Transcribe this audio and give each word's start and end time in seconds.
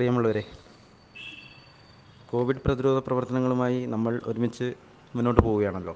പ്രിയമുള്ളവരെ 0.00 0.42
കോവിഡ് 2.28 2.60
പ്രതിരോധ 2.66 2.98
പ്രവർത്തനങ്ങളുമായി 3.06 3.80
നമ്മൾ 3.86 4.12
ഒരുമിച്ച് 4.26 4.66
മുന്നോട്ട് 5.14 5.40
പോവുകയാണല്ലോ. 5.46 5.94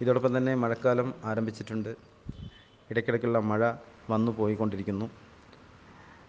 ഇതോടൊപ്പം 0.00 0.32
തന്നെ 0.36 0.54
മഴക്കാലം 0.54 1.08
ആരംഭിച്ചിട്ടുണ്ട്. 1.30 1.90
ഇടയ്ക്കിടയ്ക്കുള്ള 2.90 3.40
മഴ 3.50 3.60
വന്നു 4.12 4.32
പോയിക്കൊണ്ടിരിക്കുന്നു. 4.38 5.08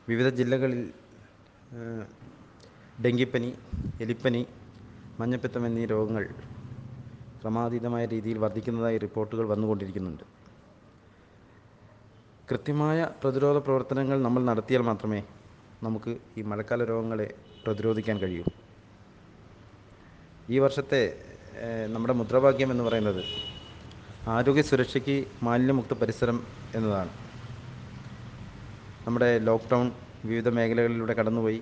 വിവിധ 0.09 0.27
ജില്ലകളിൽ 0.39 0.81
ഡെങ്കിപ്പനി 3.05 3.51
എലിപ്പനി 4.05 4.41
മഞ്ഞപ്പിത്തം 5.21 5.65
എന്നീ 5.69 5.85
രോഗങ്ങൾ 5.85 6.25
ക്രമാതീതമായ 7.43 8.05
രീതിയിൽ 8.15 8.39
വർദ്ധിക്കുന്നതായി 8.45 8.99
റിപ്പോർട്ടുകൾ 9.05 9.47
വന്നുകൊണ്ടിരിക്കുന്നുണ്ട്. 9.53 10.25
കൃത്യമായ 12.51 13.07
പ്രതിരോധ 13.23 13.57
പ്രവർത്തനങ്ങൾ 13.69 14.19
നമ്മൾ 14.27 14.43
നടത്തിയാൽ 14.51 14.85
മാത്രമേ 14.91 15.21
നമുക്ക് 15.87 16.11
ഈ 16.37 16.43
മഴക്കാല 16.51 16.83
രോഗങ്ങളെ 16.91 17.27
പ്രതിരോധിക്കാൻ 17.65 18.17
കഴിയൂ. 18.23 18.45
ഈ 20.53 20.57
വർഷത്തെ 20.63 21.01
നമ്മുടെ 21.93 22.13
മുദ്രാവാക്യം 22.19 22.69
എന്ന് 22.73 22.83
പറയുന്നത് 22.87 23.21
ആരോഗ്യ 24.33 24.63
സുരക്ഷയ്ക്ക് 24.69 25.15
മാലിന്യമുക്ത 25.45 25.93
പരിസരം 26.01 26.37
എന്നതാണ്. 26.77 27.11
നമ്മുടെ 29.07 29.29
ലോക്ക്ഡൗൺ 29.47 29.87
വിവിധ 30.29 30.49
മേഖലകളിലൂടെ 30.57 31.13
കടന്നുപോയി. 31.19 31.59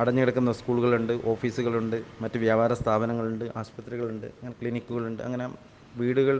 അടഞ്ഞു 0.00 0.20
കിടക്കുന്ന 0.22 0.50
സ്കൂളുകളുണ്ട് 0.58 1.14
ഓഫീസുകളുണ്ട് 1.32 1.96
മറ്റ് 2.22 2.38
വ്യാപാര 2.44 2.72
സ്ഥാപനങ്ങളുണ്ട് 2.80 3.44
ആശുപത്രികളുണ്ട് 3.60 4.26
അങ്ങനെ 4.36 4.54
ക്ലിനിക്കുകളുണ്ട് 4.60 5.22
അങ്ങനെ 5.22 5.46
വീടുകൾ 6.00 6.36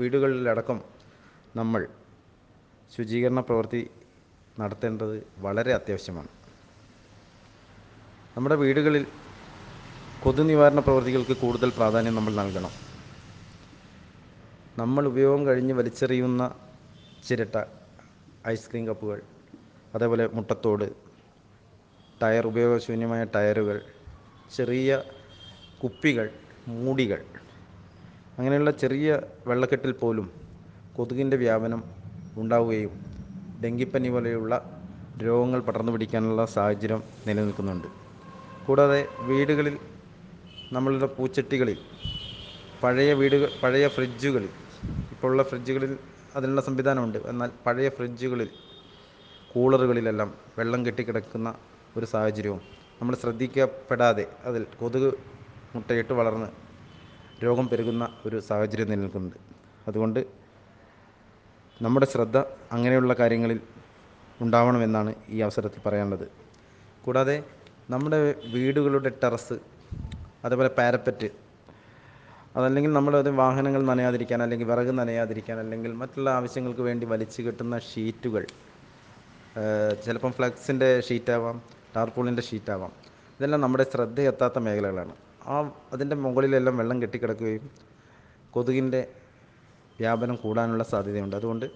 വീടുകളിലടക്കം 0.00 0.78
നമ്മൾ 1.56 1.82
ശുചീകരണ 2.90 3.40
പ്രവൃത്തി 3.40 3.82
നടത്തേണ്ടത് 4.60 5.14
വളരെ 5.38 5.72
അത്യാവശ്യമാണ്. 5.72 6.30
നമ്മുടെ 8.36 8.54
വീടുകളിൽ 8.54 9.04
കൊതു 10.22 10.42
നിവാരണ 10.42 10.80
പ്രവൃത്തികൾക്ക് 10.80 11.32
കൂടുതൽ 11.32 11.70
പ്രാധാന്യം 11.70 12.14
നമ്മൾ 12.14 12.32
നൽകണം. 12.32 12.72
നമ്മൾ 14.76 15.06
ഉപയോഗം 15.06 15.46
കഴിഞ്ഞ് 15.46 15.74
വലിച്ചെറിയുന്ന 15.74 16.42
ചിരട്ട 17.22 17.56
ഐസ്ക്രീം 18.48 18.86
കപ്പുകൾ 18.88 19.18
അതേപോലെ 19.94 20.26
മുട്ടത്തോട് 20.26 20.86
ടയർ 22.20 22.46
ഉപയോഗശൂന്യമായ 22.46 23.24
ടയറുകൾ 23.34 23.78
ചെറിയ 24.50 24.90
കുപ്പികൾ 25.82 26.26
മൂടികൾ 26.66 27.20
അങ്ങനെയുള്ള 28.38 28.70
ചെറിയ 28.82 29.08
വെള്ളക്കെട്ടിൽ 29.48 29.92
പോലും 29.92 30.26
കൊതുകിന്റെ 30.96 31.36
വ്യാപനം 31.36 31.80
ഉണ്ടാവുകയും 32.36 32.92
ഡെങ്കിപ്പനി 33.62 34.08
പോലെയുള്ള 34.08 34.52
രോഗങ്ങൾ 35.22 35.60
പടർന്നു 35.60 35.92
പിടിക്കാനുള്ള 35.92 36.44
സാഹചര്യം 36.56 37.02
നിലനിൽക്കുന്നുണ്ട്. 37.26 37.88
കൂടാതെ 38.66 39.08
വീടുകളിൽ 39.20 39.78
നമ്മളുടെ 40.72 41.06
പൂച്ചട്ടികളിൽ 41.06 41.78
പഴയ 42.82 43.12
വീടുകൾ 43.12 43.50
പഴയ 43.62 43.88
ഫ്രിഡ്ജുകളിൽ 43.88 44.50
ഇപ്പോഴുള്ള 45.12 45.42
ഫ്രിഡ്ജുകളിൽ 45.42 45.92
അതിനുള്ള 46.36 46.60
സംവിധാനമുണ്ട്. 46.60 47.18
എന്നാൽ 47.28 47.50
പഴയ 47.66 47.88
ഫ്രിഡ്ജുകളിൽ 47.88 48.50
കൂളറുകളിലെല്ലാം 49.52 50.34
വെള്ളം 50.58 50.86
കെട്ടിക്കിടക്കുന്ന 50.86 51.48
ഒരു 51.96 52.06
സാഹചര്യവും 52.06 52.60
നമ്മൾ 53.00 53.14
ശ്രദ്ധിക്കപ്പെടാതെ 53.14 54.24
അതിൽ 54.44 54.66
കൊതുക് 54.80 55.10
മുട്ടയിട്ട് 55.74 56.12
വളർന്ന് 56.12 56.48
രോഗം 57.44 57.68
പെരുകുന്ന 57.68 58.04
ഒരു 58.26 58.38
സാഹചര്യം 58.48 58.88
നിലനിൽക്കുന്നുണ്ട്. 58.90 59.38
അതുകൊണ്ട് 59.88 60.20
നമ്മുടെ 61.84 62.06
ശ്രദ്ധ 62.12 62.38
അങ്ങനെയുള്ള 62.74 63.12
കാര്യങ്ങളിൽ 63.20 63.60
ഉണ്ടാവണമെന്നാണ് 64.40 65.10
ഈ 65.34 65.38
അവസരത്തിൽ 65.46 65.80
പറയാനുള്ളത്. 65.86 66.26
കൂടാതെ 67.04 67.36
നമ്മുടെ 67.90 68.18
വീടുകളുടെ 68.54 69.10
ടെറസ് 69.22 69.56
അതേപോലെ 70.44 70.70
പാരപ്പറ്റ് 70.78 71.28
അതല്ലെങ്കിൽ 72.56 72.92
നമ്മളത് 72.98 73.30
വാഹനങ്ങൾ 73.40 73.82
നനയാതിരിക്കാൻ 73.90 74.40
അല്ലെങ്കിൽ 74.44 74.66
വിറക് 74.70 74.92
നനയാതിരിക്കാൻ 75.00 75.58
അല്ലെങ്കിൽ 75.62 75.92
മറ്റുള്ള 76.02 76.28
ആവശ്യങ്ങൾക്ക് 76.38 76.84
വേണ്ടി 76.88 77.04
വലിച്ചു 77.12 77.40
കെട്ടുന്ന 77.42 77.76
ഷീറ്റുകൾ 77.90 78.44
ചിലപ്പം 80.04 80.32
ഫ്ലക്സിന്റെ 80.38 80.88
ഷീറ്റാവാം 81.08 81.56
ടാർപോളിന്റെ 81.96 82.42
ഷീറ്റാവാം 82.48 82.92
ഇതെല്ലാം 83.36 83.60
നമ്മുടെ 83.64 83.86
ശ്രദ്ധയെത്താത്ത 83.92 84.58
മേഖലകളാണ്. 84.66 85.14
ആ 85.52 85.56
അതിന്റെ 85.94 86.16
മുകളിലെല്ലാം 86.26 86.76
വെള്ളം 86.80 86.98
കെട്ടിക്കിടക്കുകയും 87.02 87.64
കൊതുകിന്റെ 88.54 89.00
വ്യാപനം 90.02 90.36
കൂടാനുള്ള 90.44 90.84
സാധ്യതയുണ്ട്. 90.92 91.36
അതുകൊണ്ട് 91.40 91.66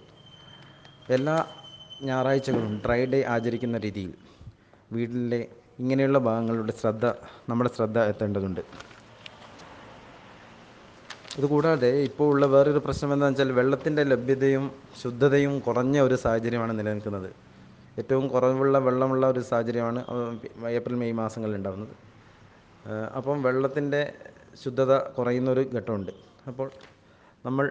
എല്ലാ 1.15 1.35
ഞായറാഴ്ചകളും 2.07 2.73
ഡ്രൈ 2.83 2.99
ഡേ 3.11 3.19
ആചരിക്കുന്ന 3.35 3.77
രീതിയിൽ 3.85 4.11
വീട്ടിലെ 4.95 5.41
ഇങ്ങനെയുള്ള 5.81 6.19
ഭാഗങ്ങളുടെ 6.27 6.73
ശ്രദ്ധ 6.81 7.05
നമ്മുടെ 7.49 7.69
ശ്രദ്ധ 7.77 7.97
എത്തേണ്ടതുണ്ട്. 8.11 8.61
ഇതുകൂടാതെ 11.37 11.89
ഇപ്പോൾ 12.09 12.27
ഉള്ള 12.33 12.45
വേറൊരു 12.53 12.81
പ്രശ്നം 12.85 13.09
എന്താണെന്ന് 13.13 13.39
വെച്ചാൽ 13.41 13.57
വെള്ളത്തിന്റെ 13.59 14.03
ലഭ്യതയും 14.11 14.63
ശുദ്ധതയും 15.01 15.53
കുറഞ്ഞ 15.65 15.97
ഒരു 16.07 16.15
സാഹചര്യമാണ് 16.23 16.73
നിലനിൽക്കുന്നത്. 16.79 17.29
ഏറ്റവും 18.01 18.25
കുറവുള്ള 18.33 18.77
വെള്ളമുള്ള 18.87 19.25
ഒരു 19.33 19.41
സാഹചര്യമാണ് 19.49 19.99
ഏപ്രിൽ 20.77 20.95
മെയ് 21.01 21.15
മാസങ്ങളിൽ 21.21 21.55
ഉണ്ടാകുന്നത് 21.59 21.93
അപ്പം 23.17 23.37
വെള്ളത്തിന്റെ 23.47 24.01
ശുദ്ധത 24.63 24.93
കുറയുന്നൊരു 25.17 25.63
ഘട്ടമുണ്ട്. 25.77 26.11
അപ്പോൾ 26.49 26.67
നമ്മൾ 27.47 27.65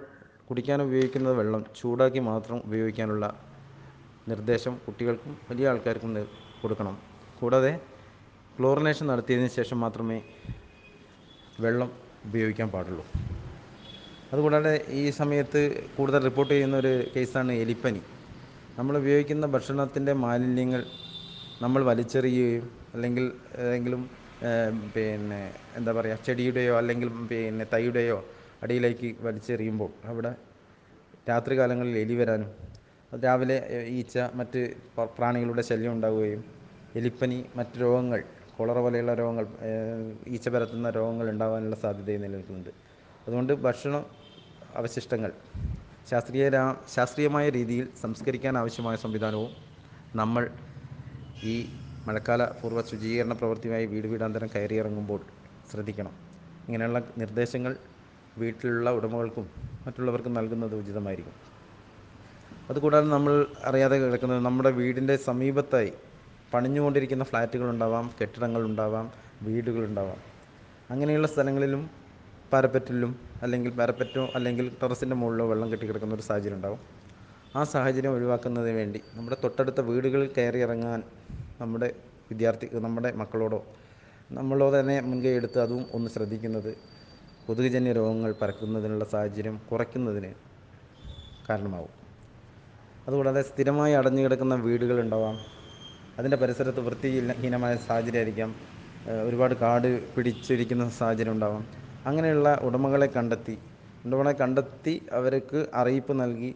കുടിക്കാൻ 0.48 0.78
ഉപയോഗിക്കുന്ന 0.86 1.28
വെള്ളം 1.38 1.62
ചൂടാക്കി 1.78 2.20
മാത്രം 2.30 2.58
ഉപയോഗിക്കാനുള്ള 2.66 3.26
നിർദ്ദേശം 4.30 4.74
കുട്ടികൾക്കും 4.84 5.32
വലിയ 5.48 5.70
ആൾക്കാർക്കും 5.70 6.12
കൊടുക്കണം. 6.62 6.94
കൂടാതെ 7.40 7.72
ക്ലോറിനേഷൻ 8.56 9.06
നടത്തിയതിന് 9.12 9.50
ശേഷം 9.58 9.78
മാത്രമേ 9.84 10.18
വെള്ളം 11.64 11.90
ഉപയോഗിക്കാൻ 12.28 12.68
പാടുള്ളൂ. 12.74 13.04
അതുകൂടാതെ 14.32 14.72
ഈ 15.00 15.02
സമയത്ത് 15.20 15.60
കൂടുതൽ 15.96 16.20
റിപ്പോർട്ട് 16.28 16.52
ചെയ്യുന്ന 16.54 16.76
ഒരു 16.82 16.92
കേസാണ് 17.14 17.52
എലിപ്പനി. 17.64 18.02
നമ്മൾ 18.78 18.94
ഉപയോഗിക്കുന്ന 19.02 19.44
ഭക്ഷണത്തിന്റെ 19.54 20.12
മാലിന്യങ്ങൾ 20.24 20.80
നമ്മൾ 21.64 21.80
വലിച്ചെറിയുകയും 21.90 22.64
അല്ലെങ്കിൽ 22.94 23.24
ഏതെങ്കിലും 23.62 24.02
പിന്നെ 24.94 25.42
എന്താ 25.78 25.92
പറയുക 25.98 26.26
ചെടിയുടെയോ 26.26 26.74
അല്ലെങ്കിൽ 26.80 27.08
പിന്നെ 27.30 27.64
തൈയുടെയോ 27.74 28.18
അടിയിലേക്ക് 28.62 29.08
വലിച്ചെറിയുമ്പോൾ 29.26 29.90
അവിടെ 30.10 30.32
രാത്രികാലങ്ങളിൽ 31.30 31.96
എലി 32.04 32.16
വരാനും 32.20 32.50
രാവിലെ 33.12 33.56
ഈച്ച 33.98 34.16
മറ്റ് 34.38 34.60
പ്രാണികളുടെ 35.16 35.62
ശല്യം 35.70 35.92
ഉണ്ടാവുകയും 35.96 36.42
എലിപ്പനി 37.00 37.38
മറ്റ് 37.58 37.76
രോഗങ്ങൾ 37.84 38.20
കോളറ 38.56 38.78
പോലെയുള്ള 38.84 39.12
രോഗങ്ങൾ 39.20 39.46
ഈച്ച 40.34 40.48
പരത്തുന്ന 40.48 40.90
രോഗങ്ങൾ 40.98 41.26
ഉണ്ടാകാനുള്ള 41.30 41.76
സാധ്യതയും 41.84 42.22
നിലനിൽക്കുന്നുണ്ട്. 42.24 42.70
അതുകൊണ്ട് 43.26 43.52
ഭക്ഷണ 43.66 43.94
അവശിഷ്ടങ്ങൾ 44.80 45.30
ശാസ്ത്രീയ 46.10 46.44
ശാസ്ത്രീയമായ 46.94 47.46
രീതിയിൽ 47.58 47.86
സംസ്കരിക്കാൻ 48.04 48.54
ആവശ്യമായ 48.62 48.96
സംവിധാനവും 49.04 49.52
നമ്മൾ 50.20 50.44
ഈ 51.52 51.54
മഴക്കാല 52.08 52.42
പൂർവ 52.60 52.80
ശുചീകരണ 52.90 53.32
പ്രവൃത്തിയുമായി 53.40 53.86
വീട് 53.92 54.06
വീടാന്തരം 54.12 54.48
കയറിയിറങ്ങുമ്പോൾ 54.54 55.20
ശ്രദ്ധിക്കണം. 55.70 56.14
ഇങ്ങനെയുള്ള 56.68 56.98
നിർദ്ദേശങ്ങൾ 57.22 57.72
വീട്ടിലുള്ള 58.40 58.90
ഉടമകൾക്കും 58.98 59.46
മറ്റുള്ളവർക്കും 59.86 60.34
നൽകുന്നത് 60.38 60.74
ഉചിതമായിരിക്കും. 60.74 61.36
അതുകൂടാതെ 62.70 63.08
നമ്മൾ 63.16 63.32
അറിയാതെ 63.68 63.96
കിടക്കുന്നത് 64.02 64.40
നമ്മുടെ 64.48 64.70
വീടിന്റെ 64.70 65.16
സമീപത്തായി 65.28 65.92
പണിഞ്ഞുകൊണ്ടിരിക്കുന്ന 66.52 67.24
ഫ്ലാറ്റുകളുണ്ടാവാം 67.24 68.06
കെട്ടിടങ്ങളുണ്ടാവാം 68.20 69.06
വീടുകളുണ്ടാവാം. 69.42 70.18
അങ്ങനെയുള്ള 70.90 71.26
സ്ഥലങ്ങളിലും 71.26 71.82
പാരപ്പറ്റിലും 72.52 73.12
അല്ലെങ്കിൽ 73.42 73.70
പാരപ്പറ്റോ 73.78 74.22
അല്ലെങ്കിൽ 74.36 74.66
ടെറസിന്റെ 74.82 75.16
മുകളിലോ 75.16 75.46
വെള്ളം 75.52 75.68
കെട്ടിക്കിടക്കുന്ന 75.72 76.14
ഒരു 76.14 76.22
സാഹചര്യം 76.22 76.56
ഉണ്ടാവും. 76.58 76.80
ആ 77.56 77.62
സാഹചര്യം 77.64 78.10
ഒഴിവാക്കുന്നതിന് 78.10 78.76
വേണ്ടി 78.76 79.00
നമ്മുടെ 79.16 79.36
തൊട്ടടുത്ത 79.44 79.80
വീടുകളിൽ 79.80 80.28
കയറി 80.36 80.58
ഇറങ്ങാൻ 80.58 81.00
നമ്മുടെ 81.60 81.88
വിദ്യാർത്ഥി 82.30 82.66
നമ്മുടെ 82.86 83.10
മക്കളോടോ 83.22 83.60
നമ്മളോ 84.30 84.68
തന്നെ 84.78 85.00
മുൻകൈ 85.00 85.32
എടുത്ത് 85.40 85.58
അതും 85.64 85.82
ഒന്ന് 85.96 86.08
ശ്രദ്ധിക്കുന്നത് 86.10 86.70
കൊതുകുജന്യ 87.46 87.92
രോഗങ്ങൾ 87.92 88.30
പരക്കുന്നതിനുള്ള 88.40 89.04
സാഹചര്യം 89.12 89.56
കുറയ്ക്കുന്നതിന് 89.70 90.30
കാരണമാവും. 91.48 91.92
അതുകൂടാതെ 93.06 93.42
സ്ഥിരമായി 93.42 93.92
അടഞ്ഞു 93.92 94.22
കിടക്കുന്ന 94.22 94.54
വീടുകൾ 94.66 94.96
ഉണ്ടാവാം. 95.00 95.36
അതിന്റെ 96.18 96.36
പരിസരത്ത് 96.36 96.80
വൃത്തിഹീനമായ 96.80 97.76
സാഹചര്യമായിരിക്കാം. 97.88 98.50
ഒരുപാട് 99.26 99.54
കാട് 99.54 99.88
പിടിച്ചിരിക്കുന്ന 100.14 100.84
സാഹചര്യം 101.00 101.32
ഉണ്ടാവാം. 101.32 101.64
അങ്ങനെയുള്ള 102.06 102.48
ഉടമകളെ 102.62 103.08
കണ്ടെത്തി 103.16 103.56
ഉടമകളെ 104.04 104.32
കണ്ടെത്തി 104.40 104.94
അവർക്ക് 105.12 105.60
അറിയിപ്പ് 105.74 106.12
നൽകി 106.20 106.50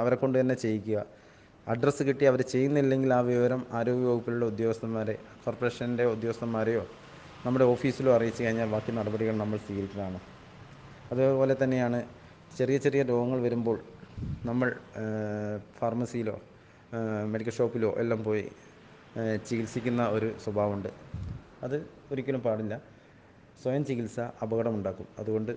അവരെ 0.00 0.16
കൊണ്ട് 0.16 0.36
തന്നെ 0.40 0.54
ചെയ്യിക്കുക. 0.54 0.98
അഡ്രസ്സ് 1.66 2.02
കിട്ടി 2.02 2.24
അവർ 2.24 2.40
ചെയ്യുന്നില്ലെങ്കിൽ 2.52 3.10
ആ 3.14 3.20
വിവരം 3.30 3.60
ആരോഗ്യ 3.72 3.78
ആരോഗ്യവകുപ്പിലുള്ള 3.78 4.44
ഉദ്യോഗസ്ഥന്മാരെ 4.44 5.14
കോർപ്പറേഷന്റെ 5.44 6.04
ഉദ്യോഗസ്ഥന്മാരെയോ 6.14 6.82
നമ്മുടെ 7.46 7.66
ഓഫീസിലോ 7.72 8.10
അറിയിച്ചു 8.16 8.42
കഴിഞ്ഞാൽ 8.44 8.68
ബാക്കി 8.74 8.90
നടപടികൾ 8.98 9.34
നമ്മൾ 9.40 9.58
സ്വീകരിക്കുന്നതാണ്. 9.66 10.18
അതുപോലെ 11.12 11.54
തന്നെയാണ് 11.62 11.98
ചെറിയ 12.58 12.76
ചെറിയ 12.84 13.00
രോഗങ്ങൾ 13.10 13.38
വരുമ്പോൾ 13.46 13.76
നമ്മൾ 14.48 14.68
ഫാർമസിയിലോ 15.78 16.34
മെഡിക്കൽ 17.32 17.54
ഷോപ്പിലോ 17.58 17.90
എല്ലാം 18.02 18.20
പോയി 18.28 18.44
ചികിത്സിക്കുന്ന 19.48 20.02
ഒരു 20.16 20.28
സ്വഭാവമുണ്ട്. 20.44 20.90
അത് 21.66 21.76
ഒരിക്കലും 22.12 22.42
പാടില്ല. 22.46 22.74
സ്വയം 23.62 23.84
ചികിത്സ 23.90 24.18
അപകടമുണ്ടാക്കും. 24.44 25.06
അതുകൊണ്ട് 25.20 25.52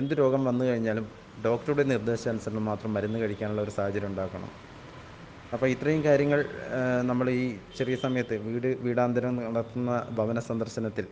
എന്ത് 0.00 0.14
രോഗം 0.20 0.42
വന്നു 0.48 0.64
കഴിഞ്ഞാലും 0.68 1.06
ഡോക്ടറുടെ 1.46 1.84
നിർദ്ദേശാനുസരണം 1.92 2.64
മാത്രം 2.70 2.90
മരുന്ന് 2.96 3.18
കഴിക്കാനുള്ള 3.22 3.62
ഒരു 3.66 3.74
സാഹചര്യം 3.78 4.10
ഉണ്ടാക്കണം. 4.12 4.50
അപ്പോൾ 5.54 5.68
ഇത്രയും 5.74 6.02
കാര്യങ്ങൾ 6.08 6.40
നമ്മൾ 7.10 7.26
ഈ 7.40 7.44
ചെറിയ 7.78 7.96
സമയത്ത് 8.04 8.36
വീട് 8.48 8.70
വീടാന്തരം 8.86 9.36
നടത്തുന്ന 9.56 9.92
ഭവന 10.18 10.38
സന്ദർശനത്തിൽ 10.50 11.06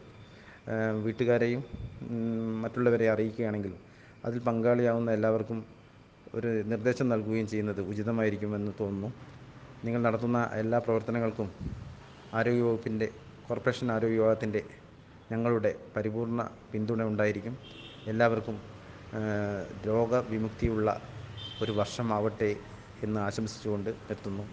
വീട്ടുകാരെയും 1.04 1.62
മറ്റുള്ളവരെ 2.62 3.08
അറിയിക്കുകയാണെങ്കിൽ 3.08 3.72
അതിൽ 4.24 4.38
പങ്കാളിയാവുന്ന 4.38 5.10
എല്ലാവർക്കും 5.10 5.58
ഒരു 6.34 6.50
നിർദ്ദേശം 6.70 7.08
നൽകുകയും 7.08 7.46
ചെയ്യുന്നത് 7.46 7.80
ഉചിതമായിരിക്കുമെന്ന് 7.90 8.72
തോന്നുന്നു. 8.80 9.08
നിങ്ങൾ 9.84 10.00
നടത്തുന്ന 10.02 10.50
എല്ലാ 10.52 10.78
പ്രവർത്തനങ്ങൾക്കും 10.78 11.48
ആരോഗ്യവകുപ്പിന്റെ 12.32 13.06
കോർപ്പറേഷൻ 13.48 13.92
ആരോഗ്യ 13.92 14.18
വിഭാഗത്തിന്റെ 14.18 14.62
ഞങ്ങളുടെ 15.32 15.72
പരിപൂർണ 15.96 16.40
പിന്തുണ 16.72 17.02
ഉണ്ടായിരിക്കും. 17.02 17.54
എല്ലാവർക്കും 18.06 18.56
രോഗവിമുക്തിയുള്ള 19.86 20.88
ഒരു 21.62 21.72
വർഷമാവട്ടെ 21.72 22.50
എന്ന് 23.02 23.20
ആശംസിച്ചുകൊണ്ട് 23.20 23.90
നിർത്തുന്നു. 24.08 24.44